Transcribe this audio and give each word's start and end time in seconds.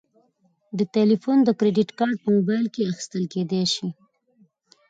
د 0.77 0.79
تلیفون 0.95 1.37
د 1.43 1.49
کریدت 1.59 1.89
کارت 1.99 2.17
په 2.23 2.29
موبایل 2.37 2.65
کې 2.73 2.89
اخیستل 2.91 3.23
کیدی 3.33 3.63
شي. 3.73 3.87